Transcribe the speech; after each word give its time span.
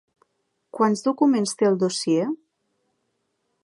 Quants 0.77 1.05
documents 1.09 1.55
té 1.61 1.69
el 1.71 1.79
dossier? 1.87 2.27